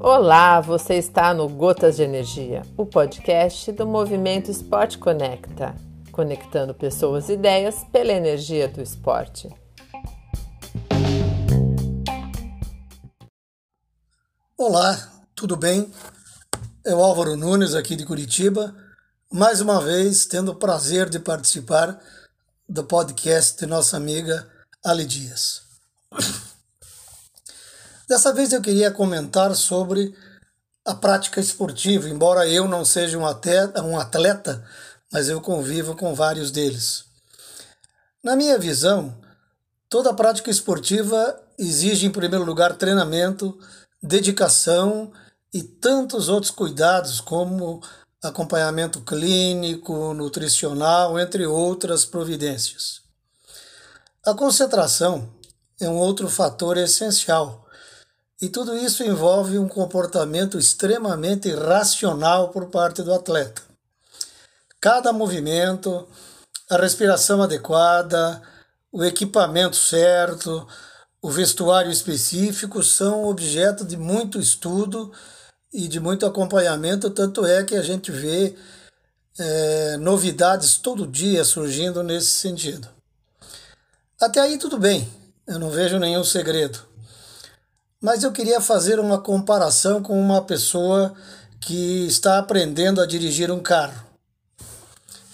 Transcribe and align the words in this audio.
Olá, 0.00 0.60
você 0.60 0.94
está 0.94 1.34
no 1.34 1.48
Gotas 1.48 1.96
de 1.96 2.02
Energia, 2.04 2.62
o 2.76 2.86
podcast 2.86 3.72
do 3.72 3.86
Movimento 3.86 4.50
Esporte 4.50 4.98
Conecta, 4.98 5.74
conectando 6.12 6.72
pessoas 6.72 7.28
e 7.28 7.32
ideias 7.32 7.84
pela 7.92 8.12
energia 8.12 8.68
do 8.68 8.80
esporte. 8.80 9.48
Olá, 14.56 14.96
tudo 15.34 15.56
bem? 15.56 15.92
É 16.84 16.94
o 16.94 17.02
Álvaro 17.02 17.36
Nunes 17.36 17.74
aqui 17.74 17.96
de 17.96 18.06
Curitiba, 18.06 18.74
mais 19.30 19.60
uma 19.60 19.80
vez 19.80 20.24
tendo 20.24 20.52
o 20.52 20.56
prazer 20.56 21.10
de 21.10 21.18
participar 21.18 22.00
do 22.68 22.84
podcast 22.84 23.58
de 23.58 23.66
nossa 23.66 23.96
amiga 23.96 24.55
Ali 24.84 25.04
Dias. 25.04 25.62
Dessa 28.08 28.32
vez 28.32 28.52
eu 28.52 28.62
queria 28.62 28.90
comentar 28.90 29.54
sobre 29.54 30.14
a 30.84 30.94
prática 30.94 31.40
esportiva, 31.40 32.08
embora 32.08 32.46
eu 32.46 32.68
não 32.68 32.84
seja 32.84 33.18
um 33.18 33.26
atleta, 33.26 33.82
um 33.82 33.98
atleta, 33.98 34.64
mas 35.12 35.28
eu 35.28 35.40
convivo 35.40 35.96
com 35.96 36.14
vários 36.14 36.52
deles. 36.52 37.04
Na 38.22 38.36
minha 38.36 38.58
visão, 38.58 39.16
toda 39.88 40.14
prática 40.14 40.50
esportiva 40.50 41.40
exige, 41.58 42.06
em 42.06 42.10
primeiro 42.10 42.44
lugar, 42.44 42.76
treinamento, 42.76 43.58
dedicação 44.00 45.12
e 45.52 45.62
tantos 45.62 46.28
outros 46.28 46.52
cuidados, 46.52 47.20
como 47.20 47.82
acompanhamento 48.22 49.00
clínico, 49.00 50.14
nutricional, 50.14 51.18
entre 51.18 51.46
outras 51.46 52.04
providências. 52.04 53.05
A 54.26 54.34
concentração 54.34 55.28
é 55.80 55.88
um 55.88 55.94
outro 55.98 56.28
fator 56.28 56.76
essencial 56.76 57.64
e 58.42 58.48
tudo 58.48 58.76
isso 58.76 59.04
envolve 59.04 59.56
um 59.56 59.68
comportamento 59.68 60.58
extremamente 60.58 61.48
racional 61.54 62.48
por 62.48 62.66
parte 62.66 63.04
do 63.04 63.14
atleta. 63.14 63.62
Cada 64.80 65.12
movimento, 65.12 66.08
a 66.68 66.76
respiração 66.76 67.40
adequada, 67.40 68.42
o 68.90 69.04
equipamento 69.04 69.76
certo, 69.76 70.66
o 71.22 71.30
vestuário 71.30 71.92
específico 71.92 72.82
são 72.82 73.26
objeto 73.26 73.84
de 73.84 73.96
muito 73.96 74.40
estudo 74.40 75.12
e 75.72 75.86
de 75.86 76.00
muito 76.00 76.26
acompanhamento, 76.26 77.10
tanto 77.10 77.46
é 77.46 77.62
que 77.62 77.76
a 77.76 77.82
gente 77.82 78.10
vê 78.10 78.56
é, 79.38 79.96
novidades 79.98 80.78
todo 80.78 81.06
dia 81.06 81.44
surgindo 81.44 82.02
nesse 82.02 82.32
sentido. 82.32 82.95
Até 84.20 84.40
aí 84.40 84.58
tudo 84.58 84.78
bem, 84.78 85.08
eu 85.46 85.58
não 85.58 85.70
vejo 85.70 85.98
nenhum 85.98 86.24
segredo 86.24 86.96
mas 88.00 88.22
eu 88.22 88.32
queria 88.32 88.60
fazer 88.60 89.00
uma 89.00 89.20
comparação 89.20 90.02
com 90.02 90.20
uma 90.20 90.42
pessoa 90.42 91.14
que 91.60 92.06
está 92.06 92.38
aprendendo 92.38 93.00
a 93.00 93.06
dirigir 93.06 93.50
um 93.50 93.60
carro. 93.60 94.04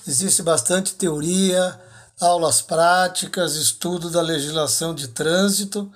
Existe 0.07 0.43
bastante 0.43 0.95
teoria, 0.95 1.79
aulas 2.21 2.63
práticas, 2.63 3.57
estudo 3.57 4.11
da 4.11 4.23
legislação 4.23 4.95
de 4.95 5.09
trânsito, 5.09 5.93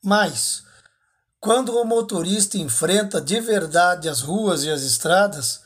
mas 0.00 0.62
quando 1.40 1.76
o 1.76 1.84
motorista 1.84 2.56
enfrenta 2.56 3.20
de 3.20 3.40
verdade 3.40 4.08
as 4.08 4.20
ruas 4.20 4.62
e 4.64 4.70
as 4.70 4.82
estradas, 4.82 5.62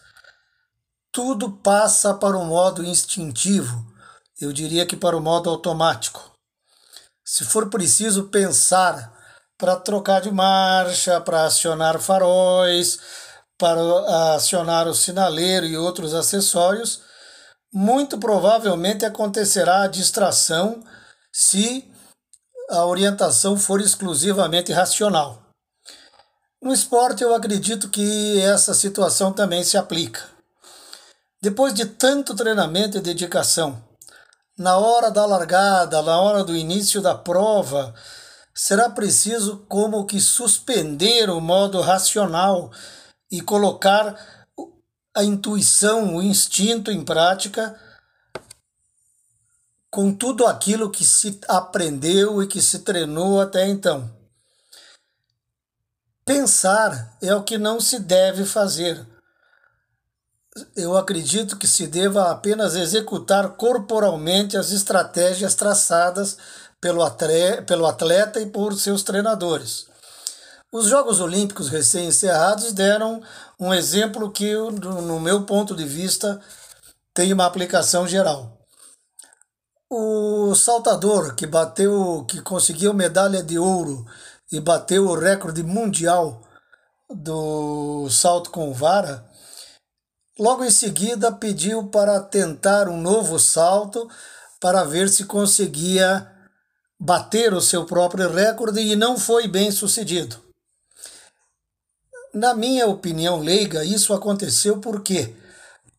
tudo 1.12 1.50
passa 1.50 2.14
para 2.14 2.36
o 2.36 2.44
modo 2.44 2.84
instintivo, 2.84 3.86
eu 4.40 4.52
diria 4.52 4.86
que 4.86 4.96
para 4.96 5.16
o 5.16 5.20
modo 5.20 5.50
automático. 5.50 6.35
Se 7.28 7.44
for 7.44 7.68
preciso 7.68 8.28
pensar 8.28 9.12
para 9.58 9.74
trocar 9.74 10.20
de 10.20 10.30
marcha, 10.30 11.20
para 11.20 11.44
acionar 11.44 11.98
faróis, 11.98 13.00
para 13.58 13.80
acionar 14.36 14.86
o 14.86 14.94
sinaleiro 14.94 15.66
e 15.66 15.76
outros 15.76 16.14
acessórios, 16.14 17.00
muito 17.72 18.16
provavelmente 18.16 19.04
acontecerá 19.04 19.82
a 19.82 19.88
distração 19.88 20.84
se 21.32 21.90
a 22.70 22.86
orientação 22.86 23.56
for 23.56 23.80
exclusivamente 23.80 24.72
racional. 24.72 25.42
No 26.62 26.72
esporte, 26.72 27.24
eu 27.24 27.34
acredito 27.34 27.88
que 27.88 28.40
essa 28.40 28.72
situação 28.72 29.32
também 29.32 29.64
se 29.64 29.76
aplica. 29.76 30.22
Depois 31.42 31.74
de 31.74 31.86
tanto 31.86 32.36
treinamento 32.36 32.98
e 32.98 33.00
dedicação, 33.00 33.82
na 34.58 34.78
hora 34.78 35.10
da 35.10 35.26
largada, 35.26 36.00
na 36.02 36.20
hora 36.20 36.42
do 36.42 36.56
início 36.56 37.02
da 37.02 37.14
prova, 37.14 37.94
será 38.54 38.88
preciso 38.88 39.58
como 39.68 40.06
que 40.06 40.20
suspender 40.20 41.28
o 41.28 41.40
modo 41.40 41.80
racional 41.80 42.70
e 43.30 43.40
colocar 43.40 44.14
a 45.14 45.24
intuição, 45.24 46.16
o 46.16 46.22
instinto 46.22 46.90
em 46.90 47.04
prática 47.04 47.78
com 49.90 50.12
tudo 50.12 50.46
aquilo 50.46 50.90
que 50.90 51.04
se 51.06 51.40
aprendeu 51.48 52.42
e 52.42 52.46
que 52.46 52.60
se 52.60 52.80
treinou 52.80 53.40
até 53.40 53.66
então. 53.66 54.14
Pensar 56.22 57.16
é 57.22 57.34
o 57.34 57.42
que 57.42 57.56
não 57.56 57.80
se 57.80 57.98
deve 57.98 58.44
fazer. 58.44 59.15
Eu 60.74 60.96
acredito 60.96 61.58
que 61.58 61.66
se 61.66 61.86
deva 61.86 62.30
apenas 62.30 62.74
executar 62.74 63.50
corporalmente 63.50 64.56
as 64.56 64.70
estratégias 64.70 65.54
traçadas 65.54 66.38
pelo 66.80 67.02
atleta, 67.02 67.62
pelo 67.62 67.86
atleta 67.86 68.40
e 68.40 68.46
por 68.46 68.74
seus 68.74 69.02
treinadores. 69.02 69.86
Os 70.72 70.86
Jogos 70.86 71.20
Olímpicos 71.20 71.68
recém-encerrados 71.68 72.72
deram 72.72 73.22
um 73.58 73.72
exemplo 73.72 74.30
que, 74.30 74.54
no 74.54 75.20
meu 75.20 75.44
ponto 75.44 75.74
de 75.74 75.84
vista, 75.84 76.40
tem 77.14 77.32
uma 77.32 77.46
aplicação 77.46 78.06
geral. 78.06 78.58
O 79.90 80.54
saltador 80.54 81.34
que 81.34 81.46
bateu, 81.46 82.24
que 82.28 82.40
conseguiu 82.40 82.92
medalha 82.92 83.42
de 83.42 83.58
ouro 83.58 84.06
e 84.50 84.58
bateu 84.58 85.06
o 85.06 85.18
recorde 85.18 85.62
mundial 85.62 86.42
do 87.08 88.08
salto 88.10 88.50
com 88.50 88.72
vara, 88.72 89.25
logo 90.38 90.64
em 90.64 90.70
seguida 90.70 91.32
pediu 91.32 91.88
para 91.88 92.20
tentar 92.20 92.88
um 92.88 93.00
novo 93.00 93.38
salto 93.38 94.08
para 94.60 94.84
ver 94.84 95.08
se 95.08 95.24
conseguia 95.24 96.30
bater 96.98 97.52
o 97.52 97.60
seu 97.60 97.84
próprio 97.84 98.30
recorde 98.30 98.80
e 98.80 98.96
não 98.96 99.18
foi 99.18 99.46
bem 99.46 99.70
sucedido. 99.70 100.40
Na 102.32 102.54
minha 102.54 102.86
opinião 102.86 103.40
leiga, 103.40 103.84
isso 103.84 104.12
aconteceu 104.12 104.78
porque, 104.78 105.34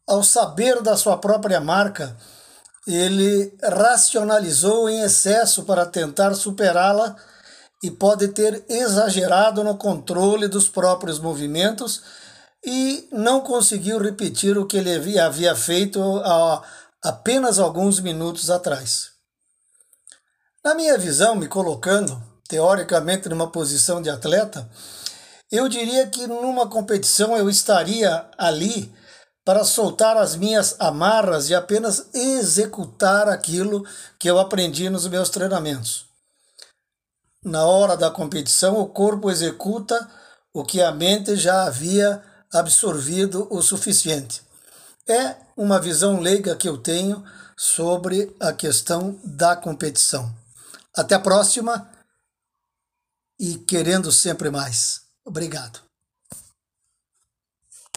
ao 0.05 0.23
saber 0.23 0.81
da 0.81 0.95
sua 0.95 1.17
própria 1.17 1.59
marca, 1.59 2.15
ele 2.85 3.53
racionalizou 3.61 4.89
em 4.89 5.01
excesso 5.01 5.63
para 5.63 5.85
tentar 5.85 6.33
superá-la 6.35 7.15
e 7.83 7.91
pode 7.91 8.29
ter 8.29 8.63
exagerado 8.69 9.63
no 9.63 9.77
controle 9.77 10.47
dos 10.47 10.69
próprios 10.69 11.19
movimentos 11.19 12.01
e 12.65 13.07
não 13.11 13.41
conseguiu 13.41 13.99
repetir 13.99 14.57
o 14.57 14.65
que 14.65 14.77
ele 14.77 15.19
havia 15.19 15.55
feito 15.55 16.01
há 16.23 16.63
apenas 17.03 17.59
alguns 17.59 17.99
minutos 17.99 18.49
atrás. 18.49 19.11
Na 20.63 20.75
minha 20.75 20.97
visão, 20.97 21.35
me 21.35 21.47
colocando 21.47 22.21
teoricamente 22.47 23.29
numa 23.29 23.49
posição 23.49 24.01
de 24.01 24.09
atleta, 24.09 24.69
eu 25.51 25.69
diria 25.69 26.07
que 26.07 26.27
numa 26.27 26.67
competição 26.67 27.37
eu 27.37 27.49
estaria 27.49 28.29
ali 28.37 28.93
para 29.45 29.63
soltar 29.63 30.17
as 30.17 30.35
minhas 30.35 30.75
amarras 30.77 31.49
e 31.49 31.55
apenas 31.55 32.09
executar 32.13 33.29
aquilo 33.29 33.85
que 34.19 34.29
eu 34.29 34.39
aprendi 34.39 34.89
nos 34.89 35.07
meus 35.07 35.29
treinamentos. 35.29 36.05
Na 37.45 37.65
hora 37.65 37.95
da 37.95 38.11
competição, 38.11 38.77
o 38.77 38.89
corpo 38.89 39.31
executa 39.31 40.05
o 40.53 40.65
que 40.65 40.81
a 40.81 40.91
mente 40.91 41.37
já 41.37 41.63
havia 41.63 42.21
absorvido 42.53 43.47
o 43.49 43.61
suficiente. 43.61 44.41
É 45.07 45.35
uma 45.55 45.79
visão 45.79 46.19
leiga 46.19 46.55
que 46.55 46.67
eu 46.67 46.77
tenho 46.77 47.23
sobre 47.55 48.35
a 48.39 48.53
questão 48.53 49.19
da 49.23 49.55
competição. 49.55 50.33
Até 50.95 51.15
a 51.15 51.19
próxima 51.19 51.89
e 53.39 53.57
querendo 53.59 54.11
sempre 54.11 54.49
mais. 54.49 55.01
Obrigado. 55.25 55.86